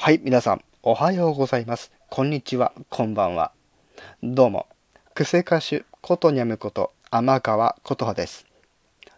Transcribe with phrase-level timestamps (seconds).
[0.00, 1.90] はい、皆さん、おはようございます。
[2.08, 3.50] こんにちは、こんばんは。
[4.22, 4.68] どうも、
[5.12, 8.46] クセ歌手ことにゃむこと天川琴葉です。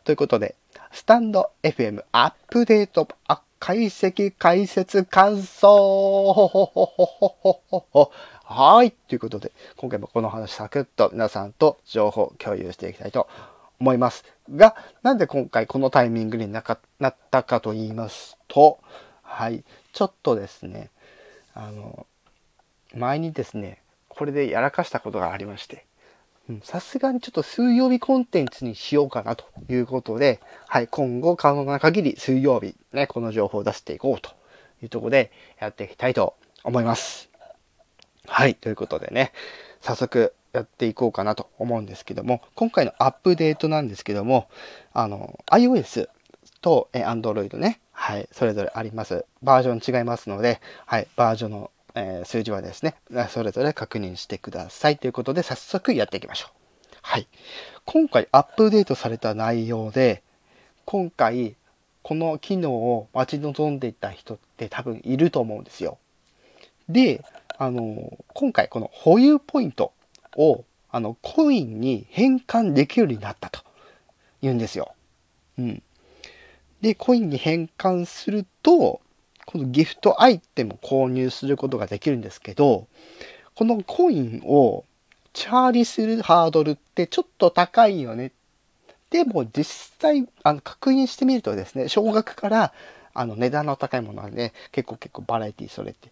[0.04, 0.56] ということで、
[0.90, 6.34] スタンド FM アップデート、あ、解析、解説、感想
[8.42, 13.28] はい、ということで、今回もこの話サクッと皆さんと情報共有していきたいと
[13.80, 18.78] 思いますが、なんで今回このタイミングになったかと言いますと、
[19.22, 19.62] はい、
[19.92, 20.90] ちょっとですね、
[21.54, 22.06] あの、
[22.94, 25.86] 前にですね、これでやらかしたことがありまして、
[26.62, 34.30] さすがにちょっと水曜日コンテンツにしようかなということで、はい、今後可能な限り水曜日、ね、この情報を出していこうと
[34.82, 36.34] いうところでやっていきたいと
[36.64, 37.30] 思います。
[38.26, 39.32] はい、ということでね、
[39.80, 44.48] 早速やっていこうかなと思うんですけども、今回のアップデートなんですけども、
[44.92, 46.08] あの、iOS
[46.60, 49.26] と Android ね、はい、それぞれあります。
[49.42, 52.96] バージョン違いますので、はい、バージョンの、えー、数字はですね、
[53.28, 56.96] それぞれ確認してくださいということで、早速やっていきましょう。
[57.02, 57.28] はい。
[57.84, 60.22] 今回アップデートされた内容で、
[60.86, 61.56] 今回、
[62.02, 65.98] この機能を待ち望んでいた人って多分いると思うんですよ。
[66.88, 67.22] で、
[67.58, 69.92] あの、今回この保有ポイント
[70.38, 73.60] を、あの、コインに変換できるようになったと
[74.40, 74.94] 言うんですよ。
[75.58, 75.82] うん。
[76.80, 79.00] で、コインに変換すると、
[79.46, 82.86] このギフトアイテムを購入することができるんですけど、
[83.54, 84.84] このコインを
[85.32, 88.32] チャージするハードルってちょっと高いよね。
[89.10, 89.64] でも実
[89.98, 92.72] 際、あの、確認してみるとですね、少額から
[93.12, 96.10] あの値段の高いものはね、結構結構バラエティそれて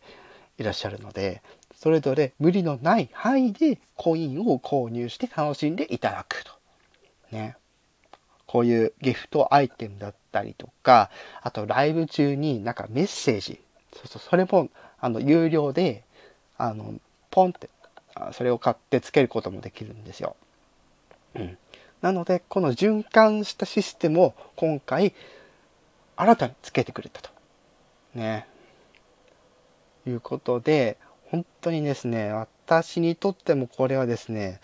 [0.59, 1.43] いらっしゃるので、
[1.75, 6.53] それぞれ無理のない範囲でコインを購入して楽しんでいただくと。
[7.31, 7.57] ね。
[8.49, 11.11] こういうギフトアイテムだったりとか、
[11.43, 13.61] あとライブ中になんかメッセージ、
[13.93, 16.03] そうそう、それも、あの、有料で、
[16.57, 16.95] あの、
[17.31, 17.69] ポンって、
[18.33, 20.35] それを買ってつけることもできるんですよ。
[21.35, 21.59] うん。
[22.01, 25.15] なので、この循環したシステムを今回、
[26.17, 27.31] 新たにつけてくれたと。
[28.15, 28.47] ね。
[30.07, 30.97] いうことで、
[31.31, 34.61] 本当にですね、私にとってもこれはですね、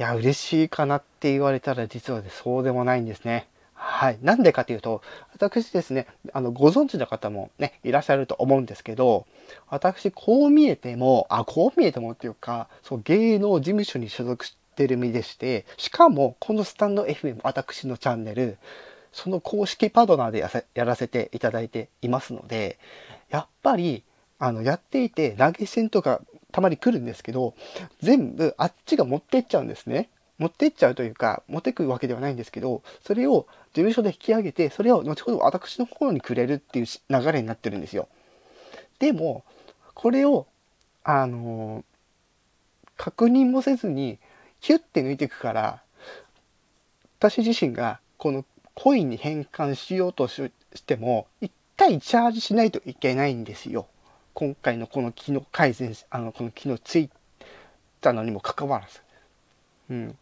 [0.00, 3.48] や、嬉しいかなって言われたら実はねそうでもないんですね。
[3.74, 4.18] はい。
[4.20, 5.00] なんでかというと、
[5.32, 9.26] 私ですね、あの、ご存知の方もね、いらっしゃると思うんですけど、
[9.68, 18.58] 私、こう見えても、あ、こう見えてもっていうか、そう、芸能事務所に所属してる身でして、しかも、このスタンド FM、私のチャンネル、
[19.12, 22.78] その公式パートナーでやらせていただいていますので、
[23.30, 24.04] やっぱり、
[24.38, 27.54] あの、やっていて、投げ銭とかたまに来るんですけど、
[28.00, 30.10] 全部あっちが持ってっちゃうんですね。
[30.38, 38.08] 持ってっちゃうというか、持ってくわけではないんですけど、それを事務所で引き上げて、それを後ほど私の方にくれるっていう流れになってるんですよ。
[38.98, 39.44] でも、
[39.94, 40.46] これを、
[41.04, 41.84] あの、
[42.96, 44.18] 確認もせずに、
[44.60, 45.82] ヒュッて抜いていくから、
[47.18, 50.50] 私自身がこのコインに変換しようとし
[50.86, 53.88] ても、一回チャージしないといけないんですよ。
[54.40, 57.10] 今回のこの機能改善、あの、この機能つい
[58.00, 59.02] たのにもかかわらず。
[59.90, 60.18] うん。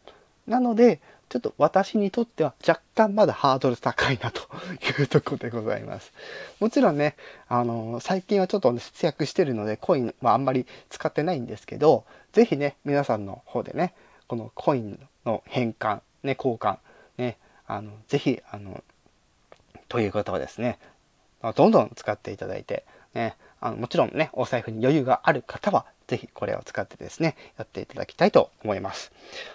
[0.49, 4.41] なので、ちょっと私にとっては若干まだハードル高いなと
[5.01, 6.13] いうとこでございます。
[6.59, 7.15] もちろんね、
[7.47, 13.95] あの、最近はちょっと、節約してるのでコインはあんまり使ってないんですけど、是非ね、皆さんの方でね、
[14.27, 16.79] このコインの変換、ね、交換、
[17.19, 18.83] ね、あの、是非あの、
[19.89, 20.81] ということをですね、
[21.55, 22.85] どんどん使っていただいて、
[23.15, 29.13] ね、あのもちろんね、お財布に余裕がある方は、ぜひこれを使ってですね、やっていただきたいと思います。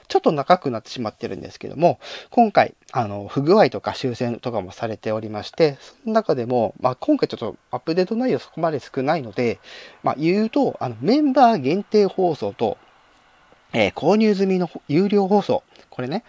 [0.07, 1.99] ちょっと長くなってしまってるんですけども、
[2.29, 9.59] 今回、あの、不具合とか修正とかもされておりまして、その中でも、まあ、今回ちょっとアップデート内容そこまで少ないので、
[10.03, 12.77] まあ、言うと、あの、メンバー限定放送と、
[13.73, 16.23] えー、購入済みの有料放送、これね、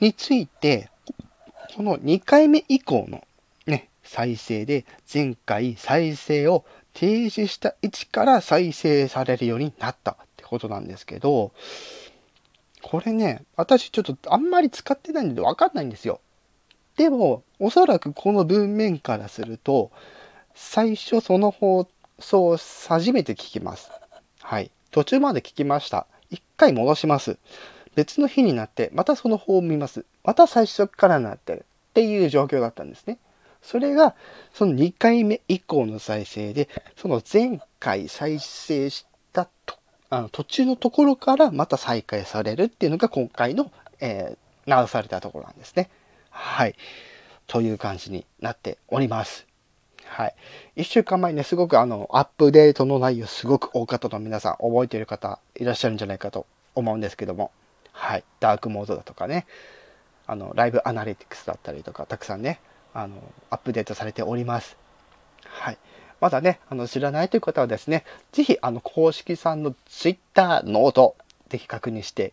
[0.00, 0.88] について、
[1.76, 3.22] この2回目以降の、
[4.08, 6.64] 再生で、前回再生を
[6.94, 11.52] 停止した位置から再生されるようになったってことなんですけど、
[12.82, 16.20] これね、私ちょっとあんまり使ってないんでわかんないんですよ。
[16.96, 19.90] でも、おそらくこの文面からすると、
[20.54, 21.86] 最初その放
[22.18, 23.90] 送初めて聞きます。
[24.40, 24.70] はい。
[24.90, 26.06] 途中まで聞きました。
[26.30, 27.36] 一回戻します。
[27.94, 30.06] 別の日になって、またその方を見ます。
[30.24, 33.18] また最初からなってるっていう状況だったんですね。
[33.62, 34.14] それが、
[34.52, 39.78] その2回目以降の再生で、その前回再生したと
[40.10, 43.70] あの途中のところからまた再開されるっていうのが今回の、
[44.00, 45.90] えー、直されたところなんですね。
[46.30, 46.74] はい。
[47.46, 49.46] という感じになっております。
[50.04, 50.34] はい。
[50.76, 57.50] 1週間前ね、すごくあの、アップデートの内容すごく多かったと皆さん覚えている方いらっしゃるんじゃないかと思うんですけども、
[57.92, 58.24] はい。
[58.40, 59.46] ダークモードだとかね、
[60.26, 62.60] あの、 live analytics だったりとか、たくさんね、
[62.98, 64.76] あの、アップデートされております。
[65.44, 65.78] はい。
[66.20, 71.16] まだね、あの、知らないという方はですね、ぜひ、あの、公式さんの Twitter、 note、
[71.48, 72.32] ぜひ確認して、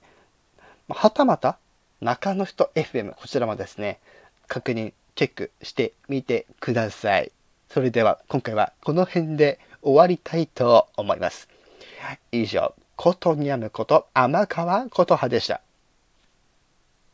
[0.90, 1.60] はたまた、
[2.02, 4.00] 中の人 FM、こちらもですね、
[4.48, 7.32] 確認、チェックしてみてください。
[7.70, 11.48] それでは、今回はこの辺で終わりたいと思います。
[12.32, 15.62] 以上、ことにゃむこと、天川琴葉でした。